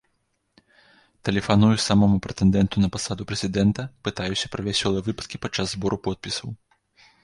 [1.29, 6.61] Тэлефаную самому прэтэндэнту на пасаду прэзідэнта, пытаюся пра вясёлыя выпадкі падчас збору подпісаў.